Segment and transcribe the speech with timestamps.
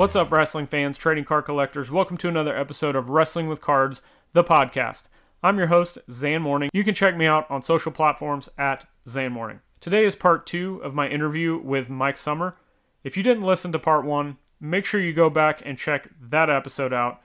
[0.00, 1.90] What's up, wrestling fans, trading card collectors?
[1.90, 4.00] Welcome to another episode of Wrestling with Cards,
[4.32, 5.08] the podcast.
[5.42, 6.70] I'm your host, Zhan Morning.
[6.72, 9.60] You can check me out on social platforms at Zhan Morning.
[9.78, 12.56] Today is part two of my interview with Mike Sommer.
[13.04, 16.48] If you didn't listen to part one, make sure you go back and check that
[16.48, 17.20] episode out.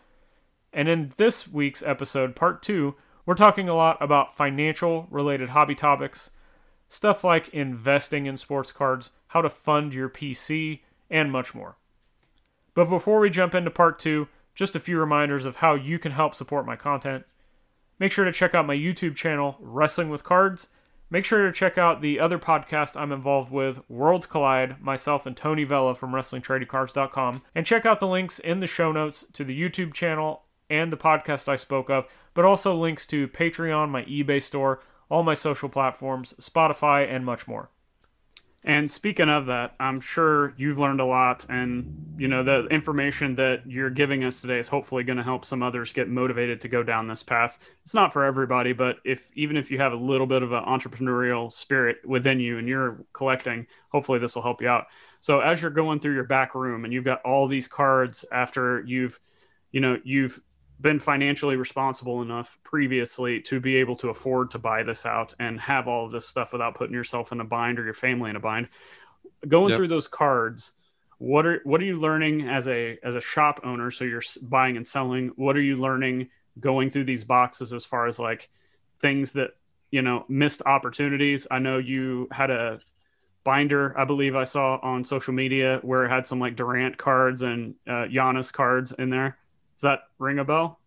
[0.74, 2.96] And in this week's episode, part two,
[3.26, 6.32] we're talking a lot about financial related hobby topics,
[6.90, 11.78] stuff like investing in sports cards, how to fund your PC, and much more.
[12.74, 16.12] But before we jump into part two, just a few reminders of how you can
[16.12, 17.26] help support my content.
[18.00, 20.68] Make sure to check out my YouTube channel, Wrestling with Cards.
[21.10, 25.38] Make sure to check out the other podcast I'm involved with, Worlds Collide, myself and
[25.38, 27.44] Tony Vella from WrestlingTradingCards.com.
[27.54, 30.98] And check out the links in the show notes to the YouTube channel and the
[30.98, 35.70] podcast I spoke of, but also links to Patreon, my eBay store, all my social
[35.70, 37.70] platforms, Spotify, and much more.
[38.68, 43.36] And speaking of that, I'm sure you've learned a lot, and you know the information
[43.36, 46.68] that you're giving us today is hopefully going to help some others get motivated to
[46.68, 47.60] go down this path.
[47.84, 50.64] It's not for everybody, but if even if you have a little bit of an
[50.64, 54.88] entrepreneurial spirit within you and you're collecting, hopefully this will help you out.
[55.22, 58.84] So as you're going through your back room and you've got all these cards after
[58.88, 59.20] you've,
[59.72, 60.42] you know, you've
[60.80, 65.60] been financially responsible enough previously to be able to afford to buy this out and
[65.60, 68.36] have all of this stuff without putting yourself in a bind or your family in
[68.36, 68.68] a bind.
[69.48, 69.78] Going yep.
[69.78, 70.74] through those cards,
[71.18, 73.90] what are what are you learning as a as a shop owner?
[73.90, 75.32] So you're buying and selling.
[75.38, 78.50] What are you learning going through these boxes as far as like
[79.02, 79.52] things that
[79.92, 81.48] you know missed opportunities?
[81.50, 82.80] I know you had a
[83.46, 87.44] binder, I believe I saw on social media where it had some like Durant cards
[87.44, 89.38] and uh, Giannis cards in there
[89.78, 90.80] does that ring a bell?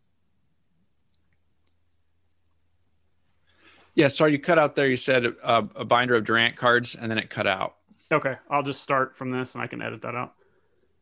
[3.95, 4.89] Yeah, sorry, you cut out there.
[4.89, 7.77] You said uh, a binder of Durant cards, and then it cut out.
[8.13, 10.35] Okay, I'll just start from this, and I can edit that out.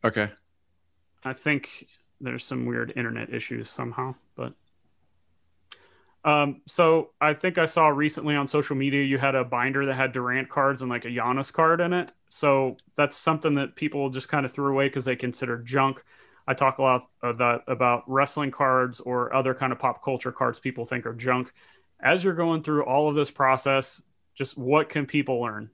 [0.03, 0.31] Okay.
[1.25, 1.87] I think
[2.21, 4.55] there's some weird internet issues somehow, but
[6.27, 9.95] um, so I think I saw recently on social media you had a binder that
[9.95, 12.13] had Durant cards and like a Giannis card in it.
[12.29, 16.05] So that's something that people just kind of threw away because they consider junk.
[16.47, 20.61] I talk a lot about, about wrestling cards or other kind of pop culture cards
[20.61, 21.53] people think are junk.
[22.01, 24.03] As you're going through all of this process,
[24.35, 25.71] just what can people learn?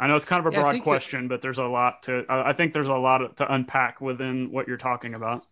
[0.00, 2.24] I know it's kind of a yeah, broad question, that, but there's a lot to.
[2.28, 5.46] I think there's a lot to unpack within what you're talking about.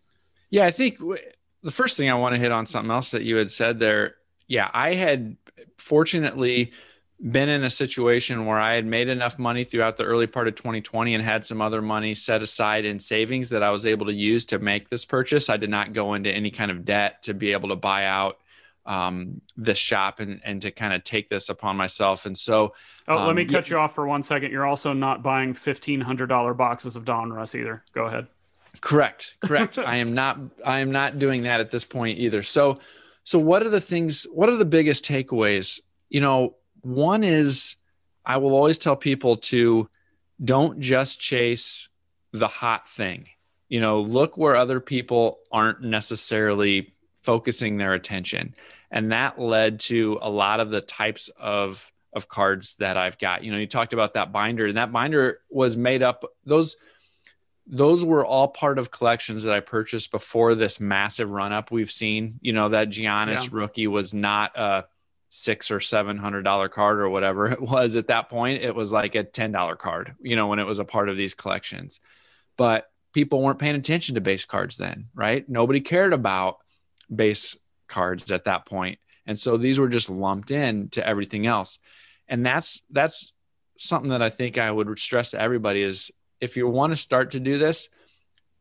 [0.49, 0.97] Yeah, I think
[1.63, 4.15] the first thing I want to hit on something else that you had said there.
[4.47, 5.37] Yeah, I had
[5.77, 6.73] fortunately
[7.29, 10.55] been in a situation where I had made enough money throughout the early part of
[10.55, 14.13] 2020 and had some other money set aside in savings that I was able to
[14.13, 15.49] use to make this purchase.
[15.49, 18.39] I did not go into any kind of debt to be able to buy out
[18.87, 22.25] um, this shop and, and to kind of take this upon myself.
[22.25, 22.73] And so,
[23.07, 24.51] oh, um, let me cut yeah, you off for one second.
[24.51, 27.83] You're also not buying $1,500 boxes of Donruss either.
[27.93, 28.25] Go ahead.
[28.79, 29.35] Correct.
[29.41, 29.77] Correct.
[29.77, 32.41] I am not, I am not doing that at this point either.
[32.41, 32.79] So,
[33.23, 35.79] so what are the things, what are the biggest takeaways?
[36.09, 37.75] You know, one is
[38.25, 39.89] I will always tell people to
[40.43, 41.89] don't just chase
[42.31, 43.27] the hot thing.
[43.69, 46.93] You know, look where other people aren't necessarily
[47.23, 48.53] focusing their attention.
[48.89, 53.43] And that led to a lot of the types of of cards that I've got.
[53.43, 56.75] You know, you talked about that binder and that binder was made up those
[57.65, 61.91] those were all part of collections that I purchased before this massive run up we've
[61.91, 62.39] seen.
[62.41, 63.49] You know, that Giannis yeah.
[63.53, 64.85] rookie was not a
[65.33, 68.91] six or seven hundred dollar card or whatever it was at that point it was
[68.91, 71.99] like a ten dollar card you know when it was a part of these collections.
[72.57, 75.47] But people weren't paying attention to base cards then right?
[75.49, 76.57] Nobody cared about
[77.13, 78.99] base cards at that point.
[79.25, 81.79] And so these were just lumped in to everything else.
[82.27, 83.33] And that's that's
[83.81, 87.31] something that i think i would stress to everybody is if you want to start
[87.31, 87.89] to do this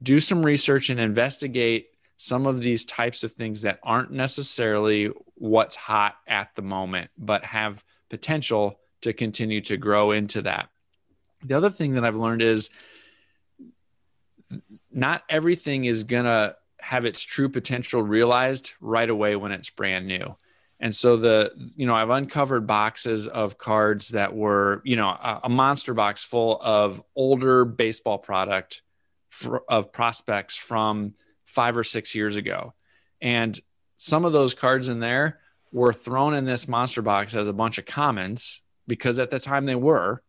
[0.03, 1.89] do some research and investigate
[2.23, 7.43] some of these types of things that aren't necessarily what's hot at the moment, but
[7.43, 10.69] have potential to continue to grow into that.
[11.43, 12.69] The other thing that I've learned is
[14.93, 20.07] not everything is going to have its true potential realized right away when it's brand
[20.07, 20.37] new.
[20.79, 25.41] And so the you know I've uncovered boxes of cards that were you know a,
[25.45, 28.83] a monster box full of older baseball product
[29.31, 31.15] for, of prospects from
[31.51, 32.75] five or six years ago.
[33.21, 33.59] And
[33.97, 35.41] some of those cards in there
[35.73, 39.67] were thrown in this monster box as a bunch of commons because at the time
[39.67, 40.23] they were.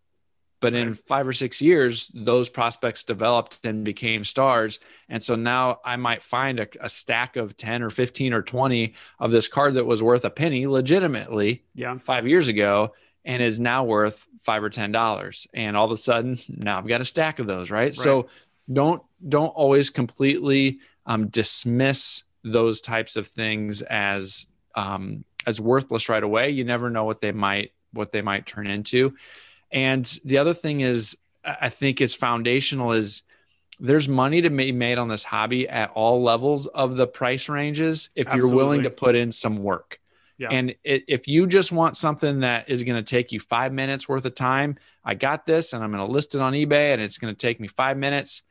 [0.60, 4.80] But in five or six years, those prospects developed and became stars.
[5.10, 8.94] And so now I might find a, a, stack of 10 or 15 or 20
[9.18, 11.98] of this card that was worth a penny legitimately yeah.
[11.98, 12.94] five years ago
[13.26, 15.48] and is now worth five or ten dollars.
[15.54, 17.86] And all of a sudden now I've got a stack of those, right?
[17.86, 17.96] right.
[17.96, 18.28] So
[18.72, 24.46] don't don't always completely um, dismiss those types of things as
[24.76, 26.50] um, as worthless right away.
[26.52, 29.16] You never know what they might what they might turn into.
[29.72, 33.24] And the other thing is, I think is foundational is
[33.80, 38.10] there's money to be made on this hobby at all levels of the price ranges
[38.16, 38.50] if Absolutely.
[38.50, 40.00] you're willing to put in some work.
[40.38, 40.50] Yeah.
[40.50, 44.26] And if you just want something that is going to take you five minutes worth
[44.26, 44.76] of time,
[45.06, 47.38] I got this and I'm going to list it on eBay and it's going to
[47.38, 48.44] take me five minutes.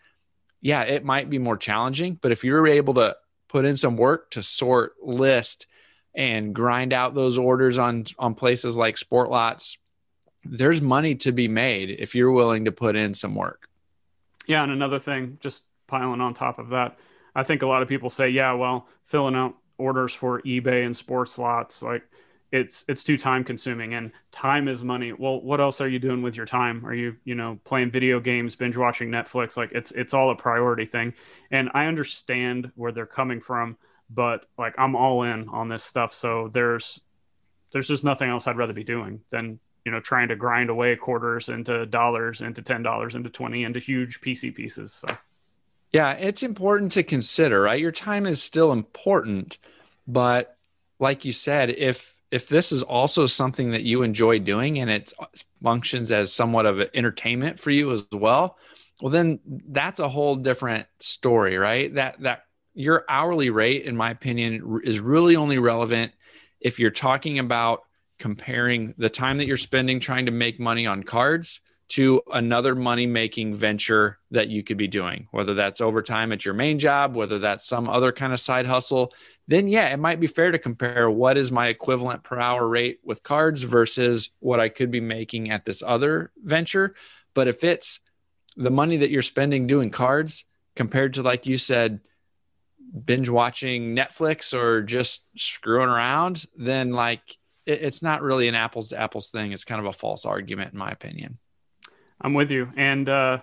[0.60, 3.16] Yeah, it might be more challenging, but if you're able to
[3.48, 5.66] put in some work to sort, list,
[6.14, 9.78] and grind out those orders on on places like Sportlots,
[10.44, 13.68] there's money to be made if you're willing to put in some work.
[14.46, 16.98] Yeah, and another thing, just piling on top of that,
[17.34, 20.94] I think a lot of people say, yeah, well, filling out orders for eBay and
[20.94, 22.02] Sportlots, like
[22.52, 25.12] it's it's too time consuming and time is money.
[25.12, 26.84] Well, what else are you doing with your time?
[26.84, 29.56] Are you, you know, playing video games, binge watching Netflix?
[29.56, 31.14] Like it's it's all a priority thing.
[31.50, 33.76] And I understand where they're coming from,
[34.08, 36.12] but like I'm all in on this stuff.
[36.12, 37.00] So there's
[37.72, 40.96] there's just nothing else I'd rather be doing than you know trying to grind away
[40.96, 44.92] quarters into dollars into ten dollars into twenty into huge PC pieces.
[44.92, 45.16] So
[45.92, 47.80] yeah, it's important to consider, right?
[47.80, 49.58] Your time is still important,
[50.08, 50.56] but
[50.98, 55.12] like you said, if if this is also something that you enjoy doing and it
[55.62, 58.56] functions as somewhat of an entertainment for you as well,
[59.00, 61.94] well then that's a whole different story, right?
[61.94, 62.44] That that
[62.74, 66.12] your hourly rate in my opinion is really only relevant
[66.60, 67.82] if you're talking about
[68.18, 71.60] comparing the time that you're spending trying to make money on cards
[71.90, 76.54] to another money making venture that you could be doing, whether that's overtime at your
[76.54, 79.12] main job, whether that's some other kind of side hustle,
[79.48, 83.00] then yeah, it might be fair to compare what is my equivalent per hour rate
[83.02, 86.94] with cards versus what I could be making at this other venture.
[87.34, 87.98] But if it's
[88.56, 90.44] the money that you're spending doing cards
[90.76, 92.00] compared to, like you said,
[93.04, 99.00] binge watching Netflix or just screwing around, then like it's not really an apples to
[99.00, 99.52] apples thing.
[99.52, 101.38] It's kind of a false argument, in my opinion.
[102.20, 102.70] I'm with you.
[102.76, 103.38] And uh,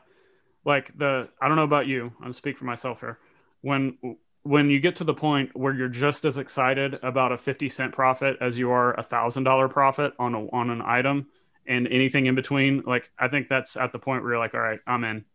[0.66, 2.12] like the, I don't know about you.
[2.24, 3.20] I'm speak for myself here.
[3.62, 3.98] When
[4.44, 7.92] when you get to the point where you're just as excited about a 50 cent
[7.92, 11.28] profit as you are a thousand dollar profit on a on an item
[11.66, 14.62] and anything in between, like I think that's at the point where you're like, all
[14.62, 15.26] right, I'm in.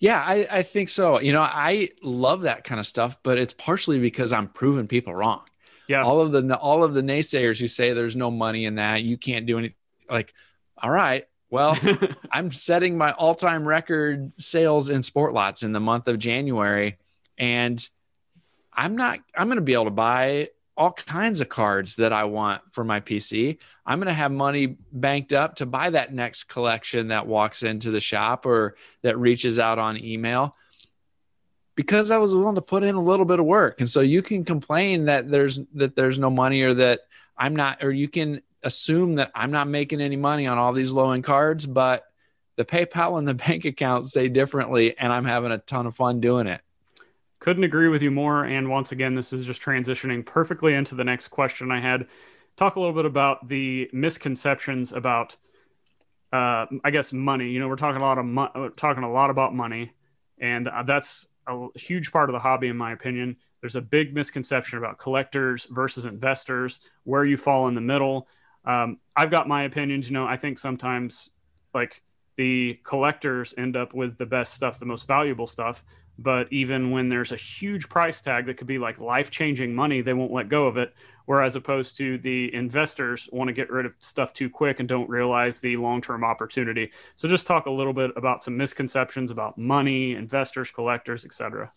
[0.00, 1.20] Yeah, I, I think so.
[1.20, 5.14] You know, I love that kind of stuff, but it's partially because I'm proving people
[5.14, 5.44] wrong.
[5.86, 6.02] Yeah.
[6.02, 9.16] All of the all of the naysayers who say there's no money in that, you
[9.16, 9.76] can't do anything.
[10.10, 10.34] Like,
[10.76, 11.78] all right, well,
[12.32, 16.96] I'm setting my all-time record sales in Sportlots in the month of January,
[17.36, 17.88] and
[18.72, 19.20] I'm not.
[19.36, 22.84] I'm going to be able to buy all kinds of cards that I want for
[22.84, 23.58] my PC.
[23.84, 27.90] I'm going to have money banked up to buy that next collection that walks into
[27.90, 30.56] the shop or that reaches out on email
[31.74, 33.80] because I was willing to put in a little bit of work.
[33.80, 37.00] And so you can complain that there's that there's no money or that
[37.36, 40.92] I'm not or you can assume that I'm not making any money on all these
[40.92, 42.04] low end cards, but
[42.56, 46.20] the PayPal and the bank account say differently and I'm having a ton of fun
[46.20, 46.60] doing it.
[47.38, 51.04] Couldn't agree with you more and once again this is just transitioning perfectly into the
[51.04, 52.06] next question I had.
[52.56, 55.36] Talk a little bit about the misconceptions about
[56.32, 57.50] uh, I guess money.
[57.50, 59.92] You know, we're talking a lot of mo- talking a lot about money,
[60.38, 63.36] and uh, that's a huge part of the hobby, in my opinion.
[63.60, 68.28] There's a big misconception about collectors versus investors, where you fall in the middle.
[68.64, 70.08] Um, I've got my opinions.
[70.08, 71.30] You know, I think sometimes
[71.74, 72.02] like
[72.36, 75.84] the collectors end up with the best stuff, the most valuable stuff.
[76.18, 80.02] But even when there's a huge price tag that could be like life changing money,
[80.02, 80.94] they won't let go of it.
[81.24, 85.08] Whereas opposed to the investors want to get rid of stuff too quick and don't
[85.08, 86.90] realize the long term opportunity.
[87.16, 91.72] So just talk a little bit about some misconceptions about money, investors, collectors, etc.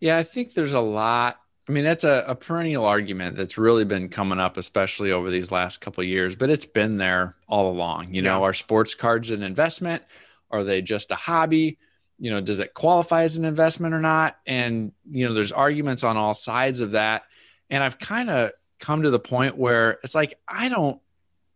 [0.00, 1.40] Yeah, I think there's a lot.
[1.68, 5.50] I mean, that's a, a perennial argument that's really been coming up, especially over these
[5.50, 8.14] last couple years, but it's been there all along.
[8.14, 8.32] You yeah.
[8.32, 10.02] know, are sports cards an investment?
[10.50, 11.78] Are they just a hobby?
[12.18, 16.04] you know does it qualify as an investment or not and you know there's arguments
[16.04, 17.22] on all sides of that
[17.70, 21.00] and i've kind of come to the point where it's like i don't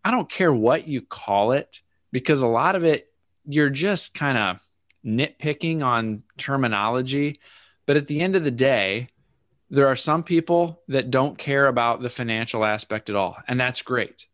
[0.05, 3.13] i don't care what you call it because a lot of it
[3.45, 4.61] you're just kind of
[5.05, 7.41] nitpicking on terminology
[7.87, 9.09] but at the end of the day
[9.73, 13.83] there are some people that don't care about the financial aspect at all and that's
[13.83, 14.27] great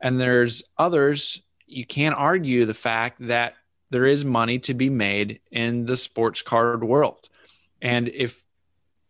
[0.00, 3.54] and there's others you can't argue the fact that
[3.90, 7.28] there is money to be made in the sports card world.
[7.82, 8.44] And if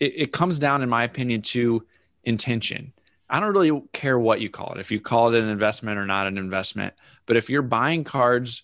[0.00, 1.84] it, it comes down, in my opinion, to
[2.24, 2.92] intention.
[3.28, 6.06] I don't really care what you call it, if you call it an investment or
[6.06, 6.94] not an investment.
[7.26, 8.62] But if you're buying cards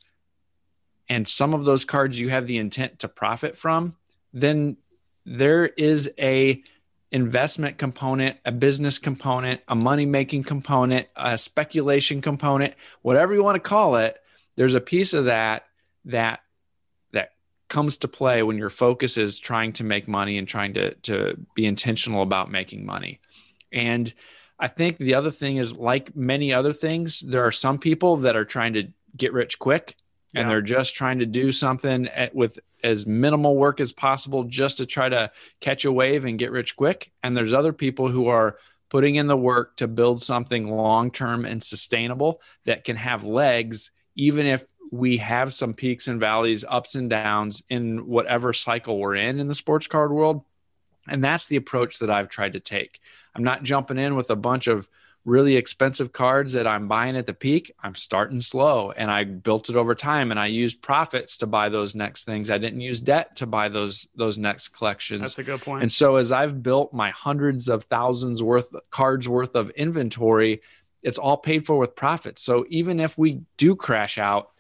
[1.09, 3.97] and some of those cards you have the intent to profit from,
[4.33, 4.77] then
[5.25, 6.63] there is a
[7.13, 13.55] investment component, a business component, a money making component, a speculation component, whatever you want
[13.57, 14.19] to call it.
[14.57, 15.67] There's a piece of that
[16.07, 16.41] that
[17.13, 17.33] that
[17.69, 21.39] comes to play when your focus is trying to make money and trying to to
[21.55, 23.21] be intentional about making money.
[23.71, 24.13] And
[24.59, 28.37] I think the other thing is like many other things, there are some people that
[28.37, 29.97] are trying to get rich quick
[30.35, 34.79] and they're just trying to do something at, with as minimal work as possible just
[34.79, 37.13] to try to catch a wave and get rich quick.
[37.23, 38.57] And there's other people who are
[38.91, 43.91] putting in the work to build something long term and sustainable that can have legs,
[44.17, 49.17] even if we have some peaks and valleys, ups and downs in whatever cycle we're
[49.17, 50.45] in in the sports card world.
[51.09, 53.01] And that's the approach that I've tried to take.
[53.35, 54.89] I'm not jumping in with a bunch of
[55.25, 59.71] really expensive cards that I'm buying at the peak, I'm starting slow and I built
[59.71, 62.51] it over time and I used profits to buy those next things.
[62.51, 65.23] I didn't use debt to buy those those next collections.
[65.23, 65.83] That's a good point.
[65.83, 70.61] And so as I've built my hundreds of thousands worth cards worth of inventory,
[71.03, 72.43] it's all paid for with profits.
[72.43, 74.51] So even if we do crash out,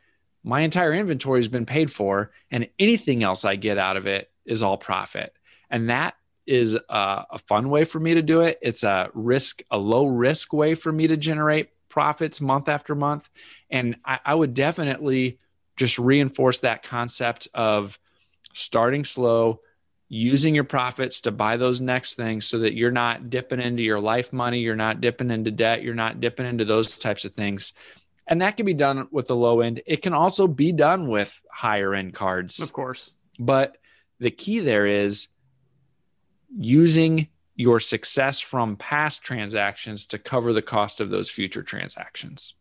[0.44, 4.30] my entire inventory has been paid for and anything else I get out of it
[4.44, 5.34] is all profit.
[5.70, 6.14] And that
[6.46, 8.58] is a, a, fun way for me to do it.
[8.62, 13.28] It's a risk, a low risk way for me to generate profits month after month.
[13.70, 15.38] And I, I would definitely
[15.76, 17.98] just reinforce that concept of
[18.54, 19.60] starting slow,
[20.08, 24.00] using your profits to buy those next things so that you're not dipping into your
[24.00, 27.72] life money, you're not dipping into debt, you're not dipping into those types of things.
[28.26, 29.82] And that can be done with the low end.
[29.86, 32.60] It can also be done with higher end cards.
[32.60, 33.10] Of course.
[33.38, 33.78] But
[34.20, 35.28] the key there is
[36.56, 42.54] using your success from past transactions to cover the cost of those future transactions.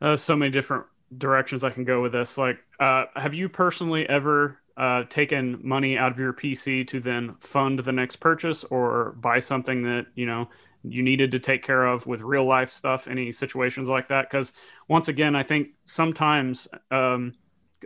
[0.00, 0.84] Uh, so many different
[1.16, 2.36] directions I can go with this.
[2.36, 7.36] Like, uh, have you personally ever uh, taken money out of your PC to then
[7.40, 10.48] fund the next purchase or buy something that you know
[10.82, 13.06] you needed to take care of with real life stuff?
[13.08, 14.28] Any situations like that?
[14.30, 14.52] Because
[14.88, 17.34] once again, I think sometimes um,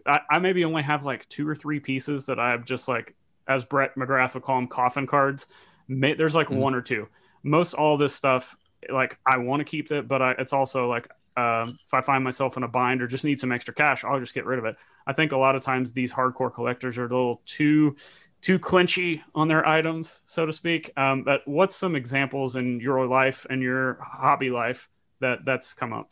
[0.06, 3.14] I, I maybe only have like two or three pieces that I've just like
[3.50, 5.46] as Brett McGrath would call them, coffin cards.
[5.88, 6.60] May, there's like mm-hmm.
[6.60, 7.08] one or two.
[7.42, 8.56] Most all this stuff,
[8.88, 12.22] like I want to keep it, but I, it's also like um, if I find
[12.22, 14.64] myself in a bind or just need some extra cash, I'll just get rid of
[14.64, 14.76] it.
[15.06, 17.96] I think a lot of times these hardcore collectors are a little too
[18.40, 20.92] too clinchy on their items, so to speak.
[20.96, 24.88] Um, but what's some examples in your life and your hobby life
[25.20, 26.10] that that's come up?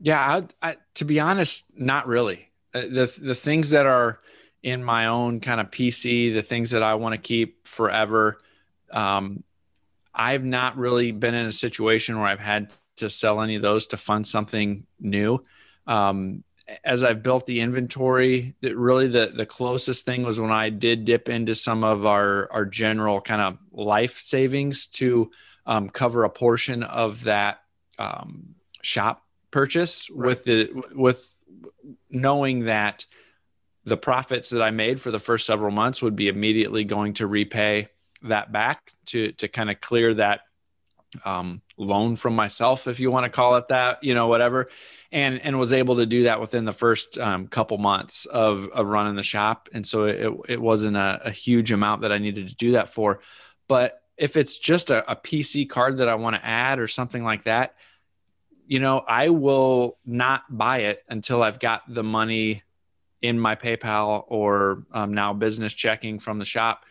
[0.00, 2.50] Yeah, I, I, to be honest, not really.
[2.74, 4.20] Uh, the the things that are
[4.62, 8.38] in my own kind of PC, the things that I want to keep forever.
[8.90, 9.42] Um,
[10.14, 13.86] I've not really been in a situation where I've had to sell any of those
[13.86, 15.42] to fund something new.
[15.86, 16.44] Um,
[16.84, 21.04] as I've built the inventory, that really the the closest thing was when I did
[21.04, 25.30] dip into some of our our general kind of life savings to
[25.66, 27.62] um, cover a portion of that
[27.98, 30.28] um, shop purchase right.
[30.28, 31.34] with the with
[32.10, 33.06] knowing that
[33.84, 37.26] the profits that I made for the first several months would be immediately going to
[37.26, 37.88] repay
[38.22, 40.40] that back to to kind of clear that
[41.24, 44.66] um, loan from myself, if you want to call it that, you know, whatever,
[45.10, 48.86] and and was able to do that within the first um, couple months of of
[48.86, 52.48] running the shop, and so it it wasn't a, a, huge amount that I needed
[52.48, 53.20] to do that for,
[53.68, 57.24] but if it's just a, a PC card that I want to add or something
[57.24, 57.74] like that,
[58.66, 62.62] you know, I will not buy it until I've got the money
[63.22, 66.84] in my PayPal or um, now business checking from the shop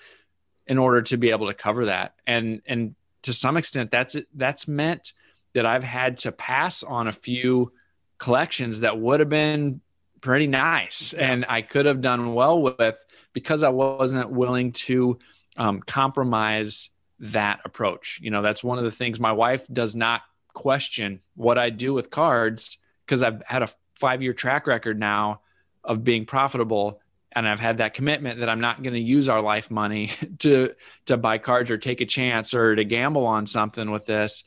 [0.65, 2.15] in order to be able to cover that.
[2.25, 5.13] And and to some extent, that's that's meant
[5.53, 7.73] that I've had to pass on a few
[8.17, 9.81] collections that would have been
[10.21, 15.17] pretty nice and I could have done well with because I wasn't willing to
[15.57, 18.19] um, compromise that approach.
[18.21, 20.21] You know, that's one of the things my wife does not
[20.53, 25.41] question what I do with cards because I've had a five year track record now
[25.83, 27.01] of being profitable
[27.33, 30.73] and I've had that commitment that I'm not going to use our life money to
[31.05, 34.43] to buy cards or take a chance or to gamble on something with this.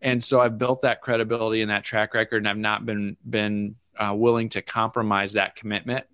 [0.00, 3.76] And so I've built that credibility and that track record, and I've not been been
[3.96, 6.06] uh, willing to compromise that commitment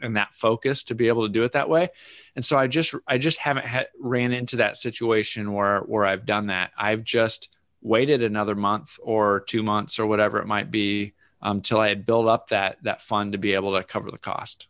[0.00, 1.88] and that focus to be able to do it that way.
[2.36, 6.26] And so I just I just haven't had, ran into that situation where where I've
[6.26, 6.70] done that.
[6.76, 7.48] I've just
[7.82, 12.04] waited another month or two months or whatever it might be until um, I had
[12.04, 14.68] built up that that fund to be able to cover the cost.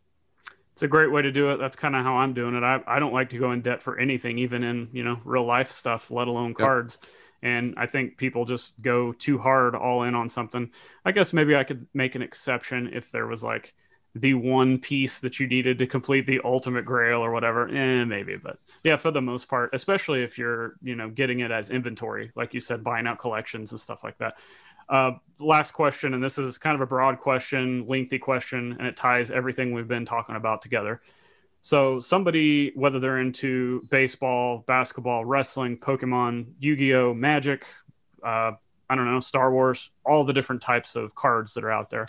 [0.72, 1.58] It's a great way to do it.
[1.58, 2.62] That's kind of how I'm doing it.
[2.62, 5.44] I, I don't like to go in debt for anything, even in you know real
[5.44, 6.98] life stuff, let alone cards.
[7.02, 7.10] Yep.
[7.42, 10.70] And I think people just go too hard all in on something.
[11.04, 13.74] I guess maybe I could make an exception if there was like
[14.14, 18.36] the one piece that you needed to complete the ultimate grail or whatever eh, maybe
[18.36, 22.32] but yeah for the most part especially if you're you know getting it as inventory
[22.34, 24.34] like you said buying out collections and stuff like that
[24.90, 28.96] uh, last question and this is kind of a broad question lengthy question and it
[28.96, 31.00] ties everything we've been talking about together
[31.62, 37.66] so somebody whether they're into baseball basketball wrestling pokemon yu-gi-oh magic
[38.22, 38.52] uh,
[38.90, 42.06] i don't know star wars all the different types of cards that are out there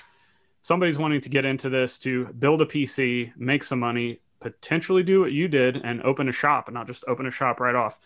[0.62, 5.22] somebody's wanting to get into this to build a PC, make some money, potentially do
[5.22, 8.00] what you did and open a shop and not just open a shop right off.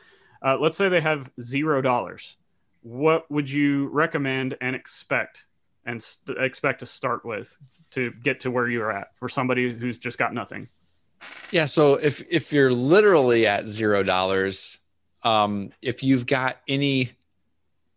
[0.46, 2.38] Uh, let's say they have zero dollars.
[2.86, 5.46] What would you recommend and expect
[5.88, 7.58] and st- expect to start with
[7.92, 10.70] to get to where you're at for somebody who's just got nothing?
[11.50, 11.66] Yeah.
[11.66, 14.78] So if if you're literally at zero dollars,
[15.24, 17.14] um, if you've got any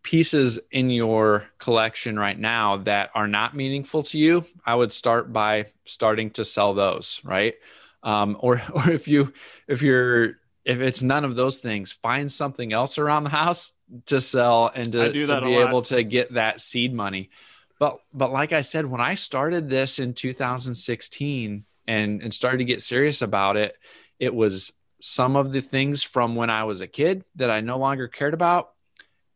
[0.02, 5.34] pieces in your collection right now that are not meaningful to you, I would start
[5.34, 7.56] by starting to sell those, right?
[8.02, 9.34] Um, or or if you
[9.66, 13.74] if you're if it's none of those things, find something else around the house
[14.06, 17.30] to sell and to, to be able to get that seed money.
[17.78, 22.64] But but like I said, when I started this in 2016 and and started to
[22.64, 23.78] get serious about it,
[24.18, 27.78] it was some of the things from when I was a kid that I no
[27.78, 28.72] longer cared about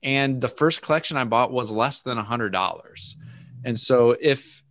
[0.03, 3.17] and the first collection I bought was less than a hundred dollars.
[3.65, 4.63] And so if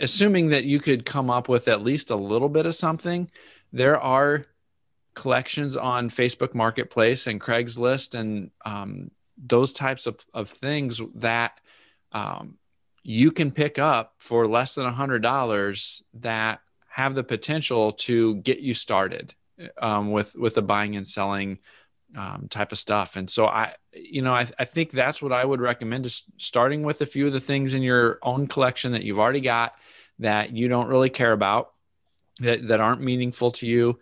[0.00, 3.30] assuming that you could come up with at least a little bit of something,
[3.72, 4.44] there are
[5.18, 11.60] collections on Facebook Marketplace and Craigslist and um, those types of, of things that
[12.12, 12.56] um,
[13.02, 18.36] you can pick up for less than a hundred dollars that have the potential to
[18.36, 19.34] get you started
[19.80, 21.58] um, with with the buying and selling
[22.16, 23.16] um, type of stuff.
[23.16, 26.82] And so I, you know, I, I think that's what I would recommend is starting
[26.82, 29.74] with a few of the things in your own collection that you've already got
[30.20, 31.72] that you don't really care about
[32.40, 33.98] that, that aren't meaningful to you.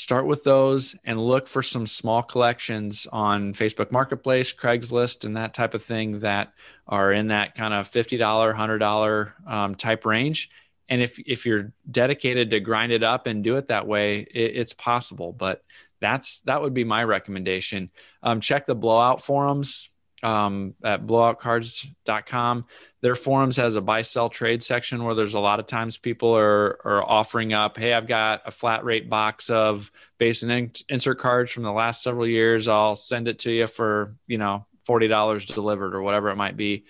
[0.00, 5.52] Start with those and look for some small collections on Facebook Marketplace, Craigslist, and that
[5.52, 6.54] type of thing that
[6.88, 10.48] are in that kind of $50, $100 um, type range.
[10.88, 14.56] And if, if you're dedicated to grind it up and do it that way, it,
[14.56, 15.34] it's possible.
[15.34, 15.62] But
[16.00, 17.90] that's that would be my recommendation.
[18.22, 19.90] Um, check the blowout forums
[20.22, 22.64] um, at blowoutcards.com.
[23.00, 26.36] Their forums has a buy sell trade section where there's a lot of times people
[26.36, 30.72] are are offering up, hey, I've got a flat rate box of base and in-
[30.88, 32.68] insert cards from the last several years.
[32.68, 36.56] I'll send it to you for you know forty dollars delivered or whatever it might
[36.56, 36.84] be.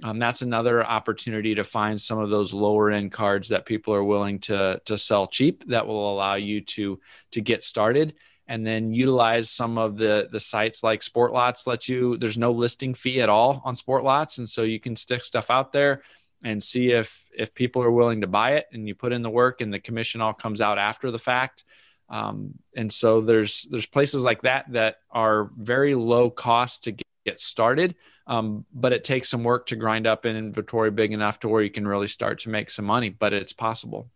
[0.00, 4.04] Um, that's another opportunity to find some of those lower end cards that people are
[4.04, 7.00] willing to to sell cheap that will allow you to
[7.32, 8.14] to get started
[8.48, 12.94] and then utilize some of the the sites like Sportlots let you there's no listing
[12.94, 16.02] fee at all on Sportlots and so you can stick stuff out there
[16.42, 19.30] and see if if people are willing to buy it and you put in the
[19.30, 21.64] work and the commission all comes out after the fact.
[22.08, 27.06] Um, and so there's there's places like that that are very low cost to get,
[27.26, 27.96] get started.
[28.26, 31.62] Um, but it takes some work to grind up an inventory big enough to where
[31.62, 34.10] you can really start to make some money but it's possible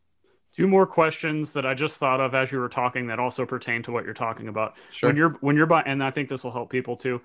[0.57, 3.83] Two more questions that I just thought of as you were talking that also pertain
[3.85, 4.75] to what you're talking about.
[4.91, 5.09] Sure.
[5.09, 7.23] When you're when you're buying, and I think this will help people too.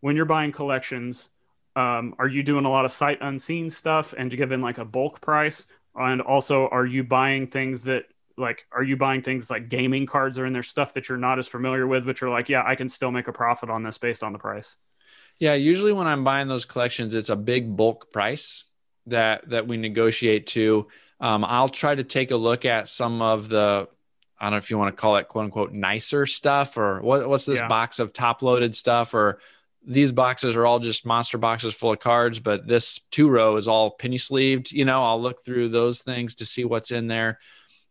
[0.00, 1.28] When you're buying collections,
[1.76, 5.20] um, are you doing a lot of sight unseen stuff and giving like a bulk
[5.20, 5.66] price?
[5.94, 8.04] And also, are you buying things that
[8.38, 11.38] like are you buying things like gaming cards or in there stuff that you're not
[11.38, 13.98] as familiar with, but you're like, yeah, I can still make a profit on this
[13.98, 14.76] based on the price?
[15.38, 18.64] Yeah, usually when I'm buying those collections, it's a big bulk price
[19.06, 20.88] that that we negotiate to
[21.20, 23.88] um, I'll try to take a look at some of the
[24.38, 27.28] I don't know if you want to call it quote unquote nicer stuff or what,
[27.28, 27.68] what's this yeah.
[27.68, 29.38] box of top loaded stuff or
[29.86, 33.68] these boxes are all just monster boxes full of cards, but this two row is
[33.68, 34.72] all penny sleeved.
[34.72, 37.38] You know, I'll look through those things to see what's in there.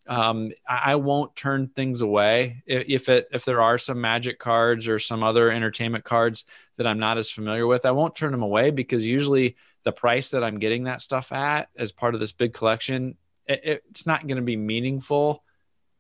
[0.08, 4.88] Um, I, I, won't turn things away if it if there are some magic cards
[4.88, 6.46] or some other entertainment cards
[6.78, 7.86] that I'm not as familiar with.
[7.86, 11.70] I won't turn them away because usually the price that I'm getting that stuff at
[11.78, 13.16] as part of this big collection,
[13.48, 15.44] it, it's not going to be meaningful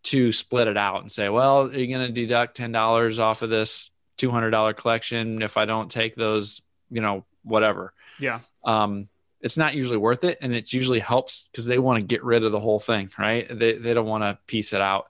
[0.03, 3.91] to split it out and say, well, you're going to deduct $10 off of this
[4.17, 7.93] $200 collection if I don't take those, you know, whatever.
[8.19, 8.39] Yeah.
[8.63, 9.09] Um,
[9.41, 10.37] it's not usually worth it.
[10.41, 13.47] And it usually helps because they want to get rid of the whole thing, right?
[13.49, 15.07] They, they don't want to piece it out.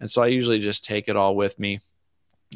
[0.00, 1.80] And so I usually just take it all with me.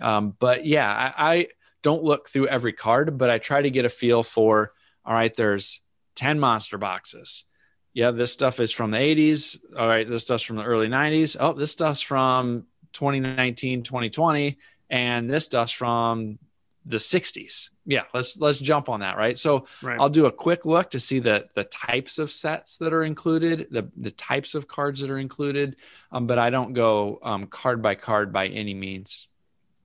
[0.02, 1.48] Um, but yeah, I, I
[1.82, 4.72] don't look through every card, but I try to get a feel for
[5.04, 5.80] all right, there's
[6.16, 7.44] 10 monster boxes.
[7.92, 9.58] Yeah, this stuff is from the 80s.
[9.78, 11.36] All right, this stuff's from the early 90s.
[11.38, 14.58] Oh, this stuff's from 2019, 2020,
[14.90, 16.38] and this stuff's from
[16.86, 17.70] the 60s.
[17.86, 19.38] Yeah, let's let's jump on that, right?
[19.38, 19.98] So right.
[20.00, 23.68] I'll do a quick look to see the the types of sets that are included,
[23.70, 25.76] the the types of cards that are included,
[26.12, 29.28] um, but I don't go um, card by card by any means.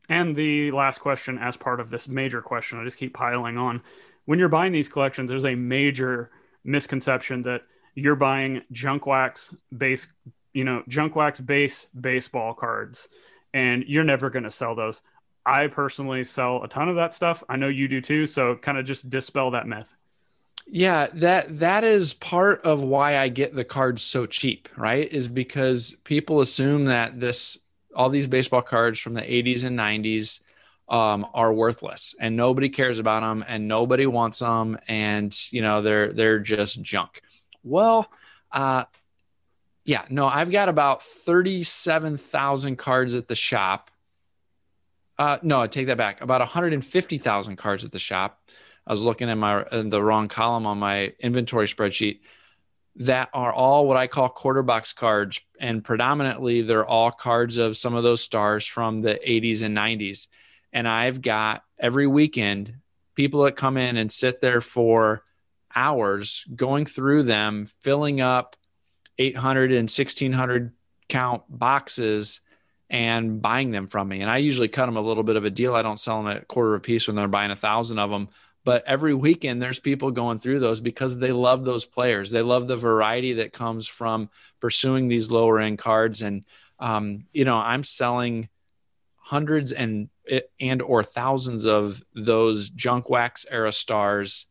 [0.10, 3.82] And the last question, as part of this major question, I just keep piling on.
[4.30, 6.30] When you're buying these collections, there's a major
[6.64, 7.64] misconception that
[7.96, 10.08] you're buying junk wax base,
[10.54, 13.10] you know, junk wax base baseball cards,
[13.56, 15.02] and you're never going to sell those.
[15.48, 17.44] I personally sell a ton of that stuff.
[17.50, 18.28] I know you do too.
[18.28, 19.92] So kind of just dispel that myth.
[20.68, 25.12] Yeah, that that is part of why I get the cards so cheap, right?
[25.12, 27.58] Is because people assume that this
[27.96, 30.42] all these baseball cards from the 80s and 90s
[30.90, 35.82] um, are worthless and nobody cares about them and nobody wants them and you know
[35.82, 37.22] they're they're just junk.
[37.64, 38.12] Well,
[38.52, 38.86] uh,
[39.86, 43.92] yeah, no, I've got about 37,000 cards at the shop
[45.20, 46.22] uh, no, I take that back.
[46.22, 48.40] About 150,000 cards at the shop.
[48.88, 52.22] I was looking at my in the wrong column on my inventory spreadsheet.
[52.96, 57.78] That are all what I call quarter box cards, and predominantly they're all cards of
[57.78, 60.28] some of those stars from the 80s and 90s.
[60.74, 62.76] And I've got every weekend
[63.16, 65.24] people that come in and sit there for
[65.76, 68.56] hours going through them, filling up
[69.18, 70.72] 800 and 1600
[71.10, 72.42] count boxes
[72.90, 74.22] and buying them from me.
[74.22, 75.76] And I usually cut them a little bit of a deal.
[75.76, 78.10] I don't sell them at quarter of a piece when they're buying a thousand of
[78.10, 78.30] them.
[78.66, 82.32] But every weekend, there's people going through those because they love those players.
[82.32, 84.30] They love the variety that comes from
[84.60, 86.22] pursuing these lower end cards.
[86.22, 86.46] And,
[86.80, 88.50] um, you know, I'm selling
[89.30, 90.10] hundreds and
[90.60, 94.48] and or thousands of those junk wax era stars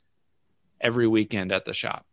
[0.81, 2.07] every weekend at the shop.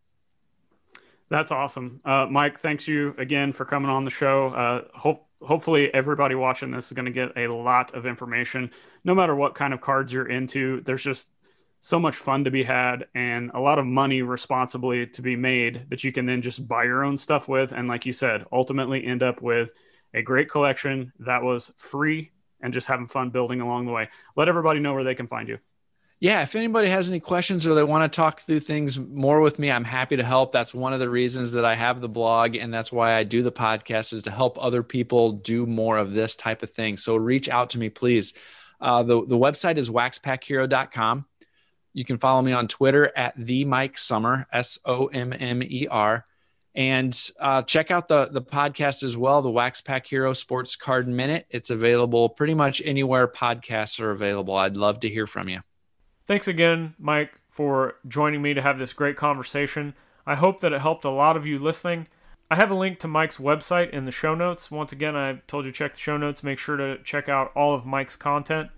[1.30, 2.60] That's awesome, uh, Mike.
[2.60, 4.48] Thanks you again for coming on the show.
[4.50, 8.72] Uh, hope hopefully everybody watching this is going to get a lot of information
[9.04, 11.30] no matter what kind of cards you're into there's just
[11.82, 15.86] so much fun to be had and a lot of money responsibly to be made
[15.90, 19.06] that you can then just buy your own stuff with and like you said ultimately
[19.06, 19.72] end up with
[20.16, 24.48] a great collection that was free and just having fun building along the way let
[24.48, 25.58] everybody know where they can find you
[26.22, 29.60] yeah, if anybody has any questions or they want to talk through things more with
[29.60, 30.54] me, I'm happy to help.
[30.54, 33.44] That's one of the reasons that I have the blog and that's why I do
[33.44, 36.96] the podcast is to help other people do more of this type of thing.
[36.96, 38.34] So reach out to me, please.
[38.80, 41.26] Uh, the, the website is waxpackhero.com.
[41.94, 45.88] You can follow me on Twitter at the Mike Sommer, S O M M E
[45.90, 46.26] R.
[46.76, 51.08] And uh, check out the, the podcast as well, the Wax Pack Hero Sports Card
[51.08, 51.46] Minute.
[51.50, 54.56] It's available pretty much anywhere podcasts are available.
[54.56, 55.62] I'd love to hear from you.
[56.28, 59.94] Thanks again, Mike, for joining me to have this great conversation.
[60.26, 62.08] I hope that it helped a lot of you listening.
[62.52, 64.70] I have a link to Mike's website in the show notes.
[64.70, 66.44] Once again, I told you check the show notes.
[66.44, 68.70] Make sure to check out all of Mike's content.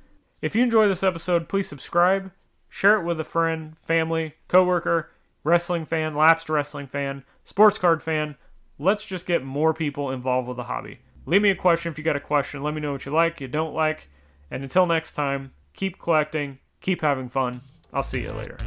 [0.42, 2.32] If you enjoy this episode, please subscribe,
[2.70, 5.10] share it with a friend, family, coworker,
[5.48, 8.36] wrestling fan, lapsed wrestling fan, sports card fan.
[8.78, 11.00] Let's just get more people involved with the hobby.
[11.26, 12.62] Leave me a question if you got a question.
[12.62, 14.10] Let me know what you like, you don't like.
[14.52, 17.62] And until next time, keep collecting, Keep having fun.
[17.94, 18.58] I'll see you later.